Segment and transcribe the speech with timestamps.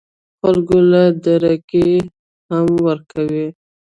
[0.39, 1.87] خلکو له دړکې
[2.51, 3.47] هم ورکوي